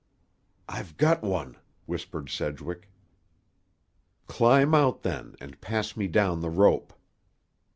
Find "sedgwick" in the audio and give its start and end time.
2.31-2.89